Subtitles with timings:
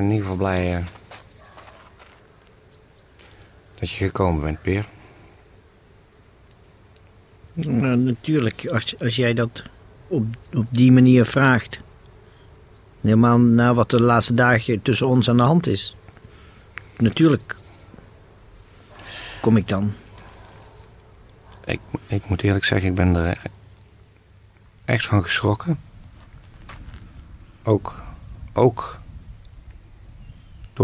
[0.00, 0.84] Ben in ieder geval blij eh,
[3.74, 4.86] dat je gekomen bent, Peer.
[7.52, 9.62] Nou, natuurlijk, als, als jij dat
[10.08, 11.80] op, op die manier vraagt.
[13.00, 15.96] Helemaal na wat de laatste dagen tussen ons aan de hand is.
[16.96, 17.56] Natuurlijk
[19.40, 19.92] kom ik dan.
[21.64, 23.40] Ik, ik moet eerlijk zeggen, ik ben er
[24.84, 25.80] echt van geschrokken.
[27.62, 28.02] Ook,
[28.52, 28.99] ook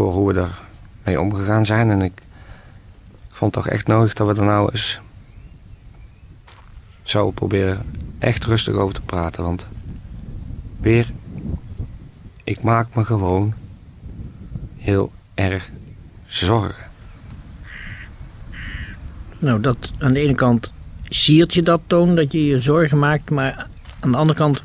[0.02, 0.58] hoe we er
[1.04, 1.90] mee omgegaan zijn.
[1.90, 2.12] En ik,
[3.28, 5.00] ik vond toch echt nodig dat we er nou eens
[7.02, 7.78] zo proberen
[8.18, 9.42] echt rustig over te praten.
[9.42, 9.68] Want
[10.80, 11.06] weer,
[12.44, 13.54] ik maak me gewoon
[14.76, 15.70] heel erg
[16.26, 16.84] zorgen.
[19.38, 20.72] Nou, dat aan de ene kant
[21.08, 23.66] siert je dat toon dat je je zorgen maakt, maar
[24.00, 24.62] aan de andere kant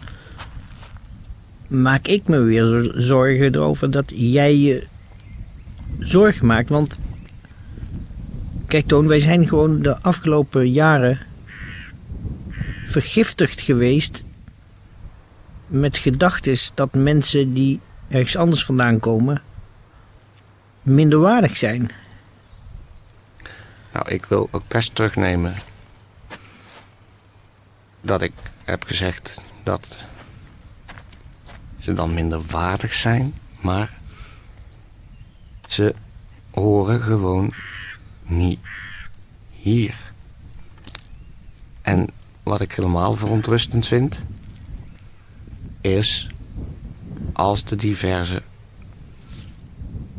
[1.68, 4.88] maak ik me weer zo- zorgen erover dat jij je
[6.02, 6.70] zorgen maakt.
[6.70, 6.98] Want
[8.68, 11.20] kijk Toon, wij zijn gewoon de afgelopen jaren
[12.86, 14.24] vergiftigd geweest
[15.68, 19.42] met gedachtes dat mensen die ergens anders vandaan komen
[20.82, 21.92] minderwaardig zijn.
[23.94, 25.56] Nou, ik wil ook best terugnemen
[28.02, 28.34] dat ik
[28.64, 30.00] heb gezegd dat
[31.80, 34.00] ze dan minder waardig zijn, maar
[35.72, 35.96] ze
[36.52, 37.52] horen gewoon
[38.24, 38.60] niet
[39.52, 40.12] hier.
[41.82, 42.08] En
[42.44, 44.26] wat ik helemaal verontrustend vind,
[45.82, 46.30] is
[47.34, 48.42] als de diverse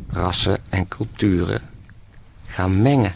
[0.09, 1.61] rassen en culturen
[2.47, 3.13] gaan mengen.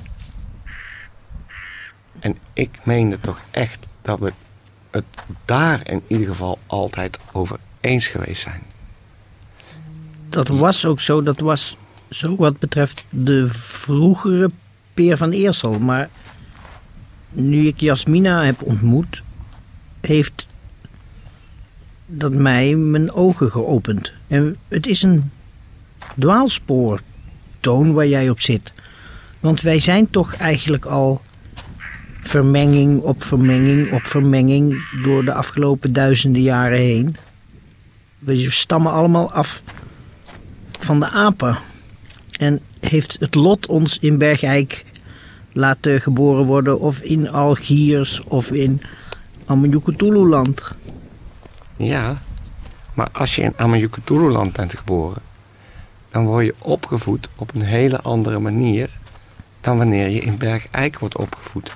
[2.20, 4.34] En ik meende toch echt dat we
[4.90, 5.06] het
[5.46, 8.62] daar in ieder geval altijd over eens geweest zijn.
[10.30, 11.24] Dat was ook zo.
[11.24, 11.78] Dat was
[12.10, 14.52] zo wat betreft de vroegere
[14.94, 15.80] Peer van Eersel.
[15.80, 16.10] Maar
[17.30, 19.24] nu ik Jasmina heb ontmoet,
[20.02, 20.48] heeft
[22.06, 24.12] dat mij mijn ogen geopend.
[24.28, 25.32] En het is een
[26.20, 27.02] dwaalspoor,
[27.60, 28.72] Toon, waar jij op zit.
[29.40, 31.22] Want wij zijn toch eigenlijk al
[32.22, 37.16] vermenging op vermenging op vermenging door de afgelopen duizenden jaren heen.
[38.20, 39.62] We stammen allemaal af
[40.80, 41.58] van de apen.
[42.38, 44.86] En heeft het lot ons in Bergijk
[45.52, 48.82] laten geboren worden, of in Algiers, of in
[49.46, 50.70] Amanjukutululand.
[51.78, 52.22] Ja,
[52.94, 55.22] maar als je in Amanjukutululand bent geboren,
[56.10, 58.90] dan word je opgevoed op een hele andere manier
[59.62, 61.76] dan wanneer je in Bergijk wordt opgevoed.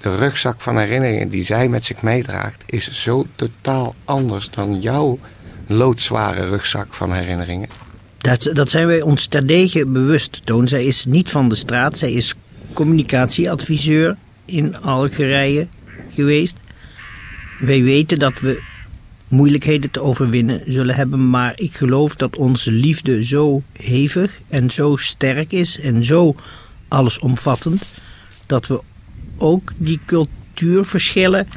[0.00, 5.18] De rugzak van herinneringen die zij met zich meedraagt is zo totaal anders dan jouw
[5.66, 7.68] loodzware rugzak van herinneringen.
[8.20, 10.68] Dat, dat zijn wij ons terdege bewust, Toon.
[10.68, 11.98] Zij is niet van de straat.
[11.98, 12.34] Zij is
[12.72, 15.66] communicatieadviseur in Algerije
[16.14, 16.54] geweest.
[17.58, 18.62] Wij weten dat we
[19.28, 24.96] moeilijkheden te overwinnen zullen hebben, maar ik geloof dat onze liefde zo hevig en zo
[24.96, 26.34] sterk is en zo
[26.88, 27.94] allesomvattend
[28.46, 28.80] dat we
[29.36, 31.48] ook die cultuurverschillen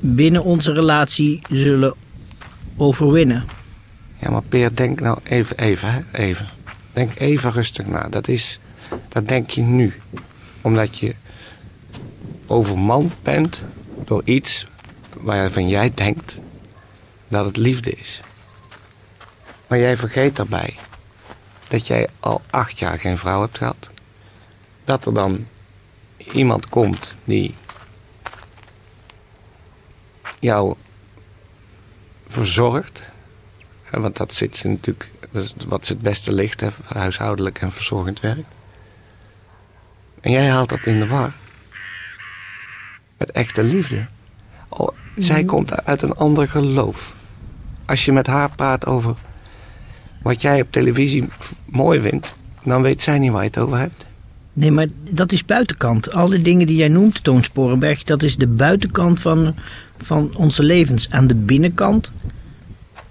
[0.00, 1.94] binnen onze relatie zullen
[2.76, 3.44] overwinnen.
[4.24, 6.48] Ja, maar Peer, denk nou even, even, hè, even.
[6.92, 8.08] Denk even rustig na.
[8.08, 8.58] Dat is,
[9.08, 10.00] dat denk je nu.
[10.60, 11.14] Omdat je
[12.46, 13.64] overmand bent
[14.04, 14.66] door iets
[15.20, 16.36] waarvan jij denkt
[17.28, 18.20] dat het liefde is.
[19.66, 20.74] Maar jij vergeet daarbij
[21.68, 23.90] dat jij al acht jaar geen vrouw hebt gehad.
[24.84, 25.46] Dat er dan
[26.16, 27.54] iemand komt die
[30.38, 30.74] jou
[32.28, 33.12] verzorgt.
[34.00, 37.72] Want dat zit ze natuurlijk, dat is wat ze het beste ligt, hè, huishoudelijk en
[37.72, 38.46] verzorgend werk.
[40.20, 41.32] En jij haalt dat in de war.
[43.18, 44.06] met echte liefde.
[44.68, 47.14] Oh, zij komt uit een ander geloof.
[47.84, 49.14] Als je met haar praat over
[50.22, 51.28] wat jij op televisie
[51.64, 54.06] mooi vindt, dan weet zij niet waar je het over hebt.
[54.52, 56.12] Nee, maar dat is buitenkant.
[56.12, 59.54] Alle dingen die jij noemt, Toon Sporenberg, dat is de buitenkant van,
[59.98, 61.10] van onze levens.
[61.10, 62.12] Aan de binnenkant.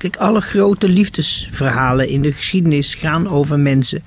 [0.03, 4.03] Kijk, alle grote liefdesverhalen in de geschiedenis gaan over mensen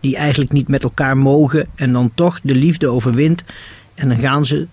[0.00, 3.44] die eigenlijk niet met elkaar mogen en dan toch de liefde overwint.
[3.94, 4.66] En dan gaan ze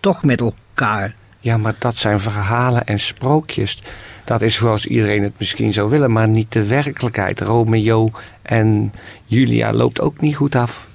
[0.00, 1.14] toch met elkaar.
[1.40, 3.82] Ja, maar dat zijn verhalen en sprookjes.
[4.24, 7.40] Dat is zoals iedereen het misschien zou willen, maar niet de werkelijkheid.
[7.40, 8.10] Romeo
[8.42, 8.92] en
[9.24, 10.86] Julia loopt ook niet goed af.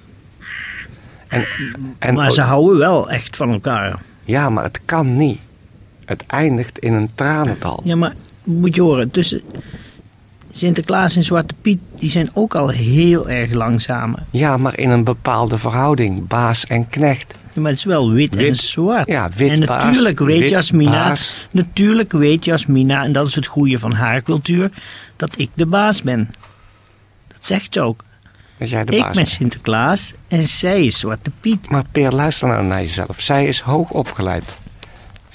[1.28, 1.46] En,
[2.00, 4.00] en maar ze houden wel echt van elkaar.
[4.24, 5.40] Ja, maar het kan niet.
[6.06, 7.82] Het eindigt in een tranendal.
[7.84, 8.16] Ja, maar
[8.48, 9.42] moet je horen, tussen
[10.52, 14.26] Sinterklaas en Zwarte Piet, die zijn ook al heel erg lang samen.
[14.32, 16.28] Ja, maar in een bepaalde verhouding.
[16.28, 17.36] Baas en knecht.
[17.54, 19.08] Ja, maar het is wel wit, en zwart.
[19.08, 21.48] Ja, wit en baas, natuurlijk weet wit Jasmina, baas.
[21.52, 24.72] natuurlijk weet Jasmina, en dat is het goede van haar cultuur,
[25.16, 26.34] dat ik de baas ben.
[27.28, 28.04] Dat zegt ze ook.
[28.58, 29.28] Dat jij de ik baas ben.
[29.28, 31.70] Sinterklaas en zij is Zwarte Piet.
[31.70, 33.22] Maar Peer, luister nou naar jezelf.
[33.22, 34.44] Zij is hoog opgeleid.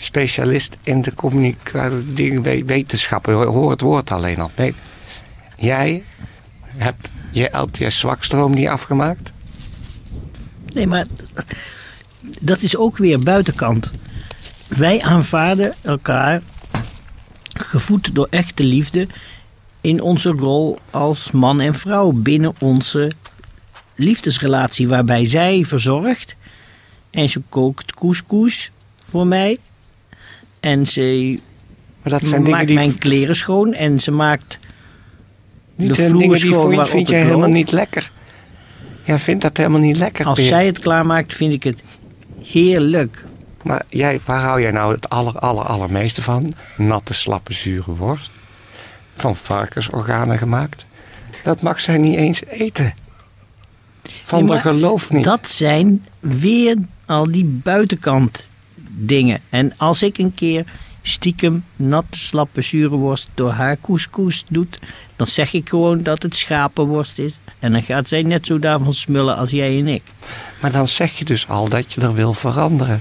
[0.02, 3.34] Specialist in de communicatiewetenschappen.
[3.34, 4.50] Hoor het woord alleen al.
[4.56, 4.74] Nee.
[5.56, 6.04] Jij
[6.66, 9.32] hebt je LPS-zwakstroom niet afgemaakt?
[10.72, 11.06] Nee, maar
[12.40, 13.92] dat is ook weer buitenkant.
[14.68, 16.42] Wij aanvaarden elkaar,
[17.52, 19.06] gevoed door echte liefde,
[19.80, 23.12] in onze rol als man en vrouw binnen onze
[23.94, 26.36] liefdesrelatie, waarbij zij verzorgt
[27.10, 28.70] en ze kookt couscous
[29.10, 29.58] voor mij.
[30.62, 31.38] En ze
[32.02, 32.76] Maar dat zijn dingen maakt die...
[32.76, 34.58] mijn kleren schoon en ze maakt
[35.74, 38.10] niet de zijn vloer dingen die schoon vind, jij helemaal niet lekker.
[39.04, 41.82] Jij vindt dat helemaal niet lekker, Als zij het klaarmaakt, vind ik het
[42.42, 43.24] heerlijk.
[43.62, 46.52] Maar jij, waar hou jij nou het aller, aller, allermeeste van?
[46.76, 48.30] Natte, slappe, zure worst.
[49.16, 50.84] Van varkensorganen gemaakt.
[51.42, 52.94] Dat mag zij niet eens eten.
[54.24, 55.24] Van de geloof niet.
[55.24, 56.76] Dat zijn weer
[57.06, 58.48] al die buitenkant
[58.94, 59.40] dingen.
[59.48, 60.64] En als ik een keer
[61.02, 64.78] stiekem natte slappe zure worst door haar couscous doet,
[65.16, 67.38] dan zeg ik gewoon dat het schapenworst is.
[67.58, 70.02] En dan gaat zij net zo daarvan smullen als jij en ik.
[70.60, 73.00] Maar dan zeg je dus al dat je er wil veranderen.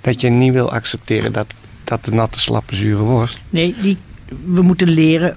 [0.00, 1.54] Dat je niet wil accepteren dat,
[1.84, 3.38] dat de natte, slappe, zure worst.
[3.50, 3.96] Nee, die,
[4.44, 5.36] we moeten leren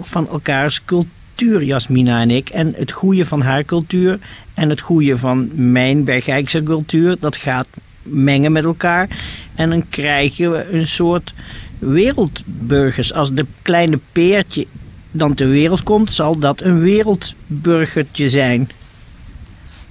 [0.00, 2.48] van elkaars cultuur, Jasmina en ik.
[2.48, 4.18] En het goede van haar cultuur
[4.54, 7.66] en het goede van mijn Bergijkse cultuur, dat gaat
[8.06, 9.08] mengen met elkaar.
[9.54, 11.34] En dan krijgen we een soort
[11.78, 13.12] wereldburgers.
[13.12, 14.66] Als de kleine peertje
[15.10, 18.70] dan ter wereld komt, zal dat een wereldburgertje zijn.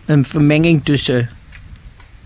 [0.06, 1.29] Een vermenging tussen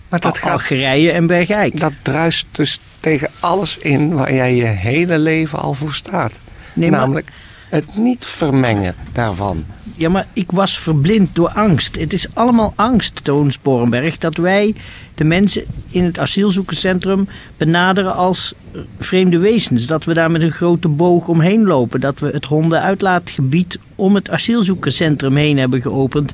[0.10, 1.80] Maar dat, gaat, Algerije en Bergijk.
[1.80, 6.40] dat druist dus tegen alles in waar jij je hele leven al voor staat.
[6.74, 7.28] Nee, maar- Namelijk
[7.70, 9.66] het niet vermengen daarvan.
[9.96, 11.96] Ja, maar ik was verblind door angst.
[11.96, 14.76] Het is allemaal angst, Toon Sporenberg, dat wij
[15.16, 17.28] de mensen in het asielzoekerscentrum
[17.58, 18.54] benaderen als
[19.00, 19.88] vreemde wezens.
[19.88, 22.00] Dat we daar met een grote boog omheen lopen.
[22.00, 26.34] Dat we het hondenuitlaatgebied om het asielzoekerscentrum heen hebben geopend.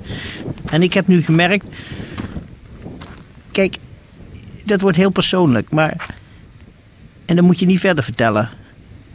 [0.71, 1.65] En ik heb nu gemerkt.
[3.51, 3.77] Kijk,
[4.63, 6.15] dat wordt heel persoonlijk, maar.
[7.25, 8.50] En dan moet je niet verder vertellen.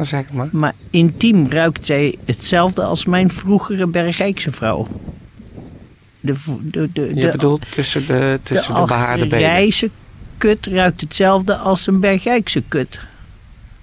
[0.01, 0.49] Dan zeg ik maar.
[0.53, 4.87] Maar intiem ruikt zij hetzelfde als mijn vroegere Bergijkse vrouw.
[6.21, 9.49] De, v- de, de, Je de, bedoelt tussen de, de tussen de, behaarde benen.
[9.49, 9.91] Algerijse
[10.39, 13.01] kut ruikt hetzelfde als een Bergijkse kut.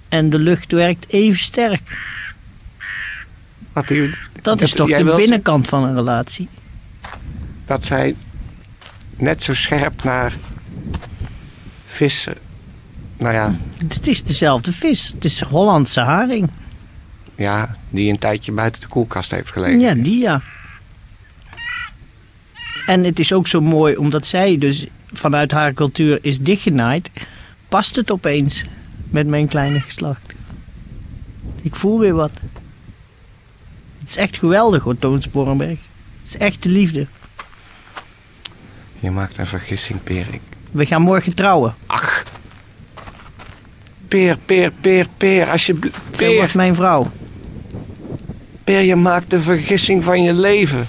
[0.08, 1.98] En de lucht werkt even sterk.
[3.72, 6.48] Wat u- Dat is toch de binnenkant van een relatie.
[7.66, 8.14] Dat zij
[9.16, 10.32] net zo scherp naar
[11.86, 12.34] vissen.
[13.18, 13.54] Nou ja,
[13.88, 15.12] Het is dezelfde vis.
[15.14, 16.50] Het is Hollandse haring.
[17.34, 19.80] ja, die een tijdje buiten de koelkast heeft gelegen.
[19.80, 20.40] Ja, die ja.
[22.86, 27.10] En het is ook zo mooi omdat zij dus vanuit haar cultuur is dichtgenaaid.
[27.68, 28.64] Past het opeens
[29.10, 30.32] met mijn kleine geslacht.
[31.62, 32.32] Ik voel weer wat.
[33.98, 35.78] Het is echt geweldig hoor, Toon Sporenberg.
[36.22, 37.06] Het is echt de liefde.
[39.00, 40.26] Je maakt een vergissing, Peer.
[40.34, 41.74] Ik- We gaan morgen trouwen.
[41.86, 42.17] Ach.
[44.08, 45.96] Peer, Peer, Peer, Peer, alsjeblieft.
[45.96, 47.10] Wordt Peer, mijn vrouw.
[48.64, 50.86] Peer, je maakt de vergissing van je leven.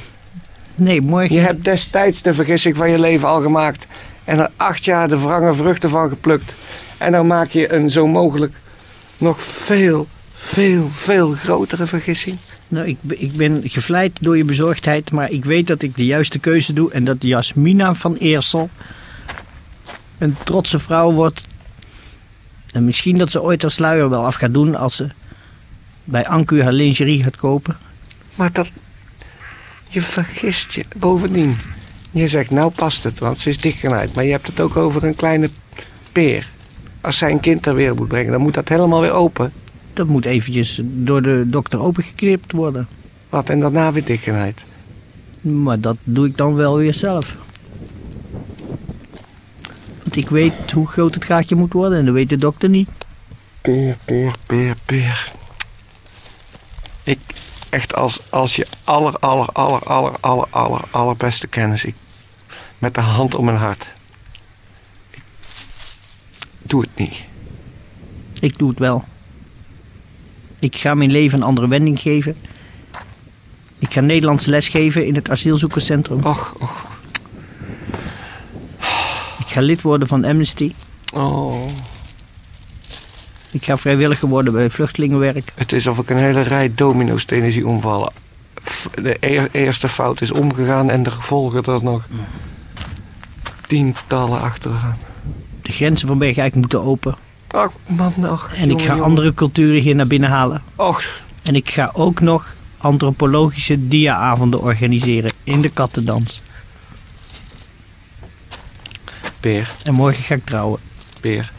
[0.75, 1.35] Nee, morgen.
[1.35, 3.87] Je hebt destijds de vergissing van je leven al gemaakt.
[4.23, 6.55] En er acht jaar de wrange vruchten van geplukt.
[6.97, 8.53] En dan maak je een zo mogelijk
[9.17, 12.37] nog veel, veel, veel grotere vergissing.
[12.67, 16.05] Nou, ik, ben- ik ben gevleid door je bezorgdheid, maar ik weet dat ik de
[16.05, 18.69] juiste keuze doe en dat Jasmina van Eersel
[20.17, 21.41] een trotse vrouw wordt
[22.71, 25.09] En misschien dat ze ooit haar sluier wel af gaat doen als ze
[26.03, 27.77] bij Anku haar lingerie gaat kopen.
[28.35, 28.67] Maar dat...
[29.87, 30.85] Je vergist je.
[30.97, 31.57] Bovendien,
[32.11, 34.13] je zegt nou past het, want ze is dichtgenaaid.
[34.13, 35.49] Maar je hebt het ook over een kleine
[36.11, 36.49] peer.
[37.01, 39.53] Als zij een kind ter wereld moet brengen, dan moet dat helemaal weer open.
[39.93, 42.87] Dat moet eventjes door de dokter opengeknipt worden.
[43.29, 44.63] Wat, en daarna weer dichtgenaaid.
[45.41, 47.35] Maar dat doe ik dan wel weer zelf.
[50.09, 52.89] Want ik weet hoe groot het gaatje moet worden en dat weet de dokter niet.
[53.61, 55.31] Peer, peer, peer, peer.
[57.03, 57.19] Ik,
[57.69, 61.85] echt als, als je aller, aller, aller, aller, aller, aller, allerbeste kennis.
[61.85, 61.95] Ik,
[62.77, 63.87] met de hand om mijn hart.
[65.11, 65.21] Ik
[66.61, 67.15] doe het niet.
[68.39, 69.03] Ik doe het wel.
[70.59, 72.37] Ik ga mijn leven een andere wending geven.
[73.79, 76.23] Ik ga Nederlands lesgeven in het asielzoekerscentrum.
[76.23, 76.88] Och, och.
[79.49, 80.73] Ik ga lid worden van Amnesty.
[81.13, 81.69] Oh.
[83.51, 85.53] Ik ga vrijwilliger worden bij vluchtelingenwerk.
[85.55, 88.11] Het is of ik een hele rij domino-stenen zie omvallen.
[89.01, 92.03] De eer- eerste fout is omgegaan en de gevolgen er nog
[93.67, 94.97] tientallen achteraan.
[95.61, 97.15] De grenzen van Bergijk moeten open.
[97.47, 98.55] Ach, man, ach.
[98.55, 99.03] En ik ga jongen.
[99.03, 100.61] andere culturen hier naar binnen halen.
[100.75, 101.03] Och,
[101.43, 106.41] En ik ga ook nog antropologische dia-avonden organiseren in de kattendans.
[109.39, 110.79] Peer, En morgen ga ik trouwen.
[111.19, 111.51] Peer.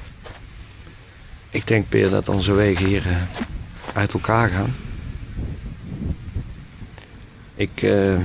[1.51, 3.23] Ik denk, Peer, dat onze wegen hier eh,
[3.95, 4.75] uit elkaar gaan.
[7.55, 8.21] Ik, eh,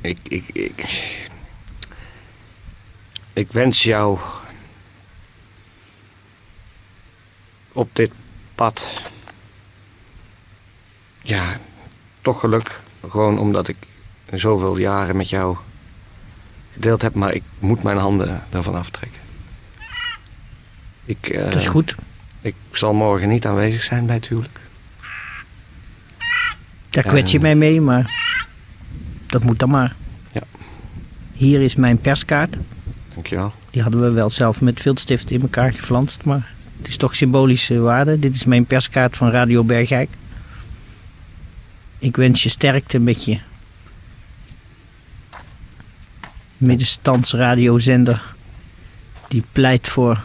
[0.00, 0.86] ik, ik, ik,
[3.32, 4.18] ik wens jou
[7.72, 8.12] op dit
[8.54, 8.92] pad,
[11.22, 11.60] ja,
[12.20, 12.80] toch geluk.
[13.08, 13.76] Gewoon omdat ik
[14.30, 15.56] zoveel jaren met jou
[16.80, 19.20] gedeeld heb, maar ik moet mijn handen ervan aftrekken.
[21.04, 21.94] Ik, eh, Dat is goed.
[22.40, 24.60] ik zal morgen niet aanwezig zijn bij het huwelijk.
[26.90, 28.34] Daar kwets je mij mee, maar
[29.26, 29.94] dat moet dan maar.
[30.32, 30.40] Ja.
[31.32, 32.56] Hier is mijn perskaart.
[33.14, 33.52] Dankjewel.
[33.70, 37.78] Die hadden we wel zelf met viltstift in elkaar geflanst, maar het is toch symbolische
[37.78, 38.18] waarde.
[38.18, 40.10] Dit is mijn perskaart van Radio Bergijk.
[41.98, 43.38] Ik wens je sterkte met je
[46.58, 48.34] middenstandsradiozender
[49.28, 50.24] die pleit voor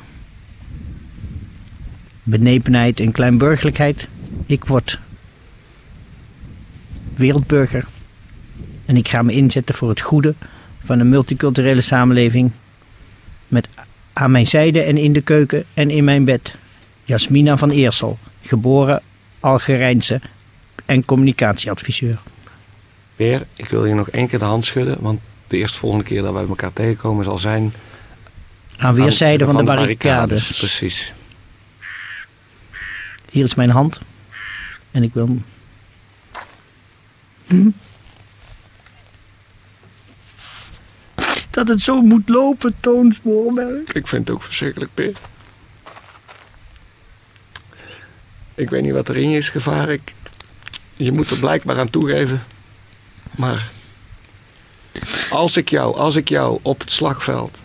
[2.24, 4.08] benepenheid en kleinburgerlijkheid.
[4.46, 5.00] Ik word
[7.16, 7.86] wereldburger
[8.86, 10.34] en ik ga me inzetten voor het goede
[10.84, 12.52] van een multiculturele samenleving
[13.48, 13.68] met
[14.14, 16.56] aan mijn zijde en in de keuken en in mijn bed
[17.04, 19.02] Jasmina van Eersel, geboren
[19.40, 20.22] Algerijnse
[20.86, 22.18] en communicatieadviseur.
[23.16, 26.34] Peer, ik wil je nog één keer de hand schudden, want de eerstvolgende keer dat
[26.34, 27.74] wij elkaar tegenkomen zal zijn...
[28.78, 29.98] Aan weerszijden van, de barricades.
[30.04, 30.58] barricades.
[30.58, 31.14] Precies.
[33.30, 34.00] Hier is mijn hand.
[34.92, 35.38] En ik wil.
[37.48, 37.70] Hm?
[41.50, 43.16] Dat het zo moet lopen, Toon.
[43.94, 45.18] Ik vind het ook verschrikkelijk, Peer.
[48.56, 49.90] Ik weet niet wat er in je is gevaar.
[49.90, 50.14] Ik,
[50.96, 52.44] je moet er blijkbaar aan toegeven.
[53.32, 53.72] Maar
[55.34, 57.60] als ik jou, als ik jou op het slagveld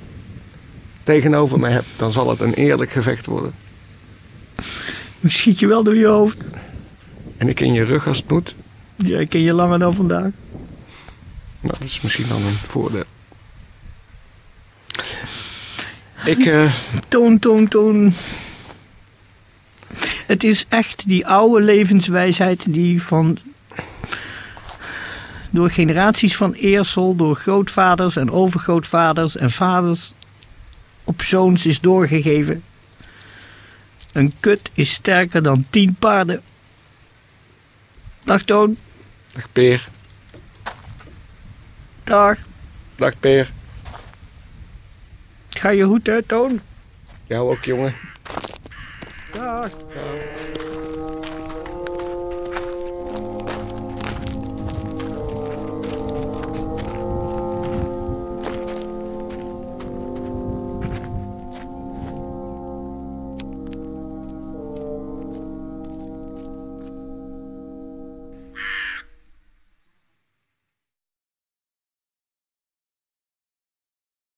[1.03, 3.55] tegenover me heb, dan zal het een eerlijk gevecht worden.
[5.21, 6.37] Ik schiet je wel door je hoofd.
[7.37, 8.55] En ik in je rug als het moet.
[8.97, 10.31] Ja, ik ken je langer dan vandaag.
[11.61, 13.05] Nou, dat is misschien dan een voordeel.
[16.25, 16.73] Ik, eh,
[17.09, 18.13] Toon, toon, toon.
[20.27, 23.39] Het is echt die oude levenswijsheid die van.
[25.51, 30.13] Door generaties van Eersel, door grootvaders en overgrootvaders en vaders.
[31.05, 32.65] op zoons is doorgegeven.
[34.13, 36.43] Een kut is sterker dan tien paarden.
[38.25, 38.77] Dag Toon,
[39.33, 39.89] dag Peer,
[42.05, 42.39] dag.
[42.97, 43.51] dag Peer.
[45.49, 46.61] Ga je goed hè, Toon?
[47.27, 47.95] Jou ook, jongen.
[49.33, 49.71] Dag.
[49.71, 50.58] Dag.